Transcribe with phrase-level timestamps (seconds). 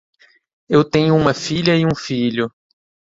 [0.67, 2.49] Eu tenho uma filha e um filho.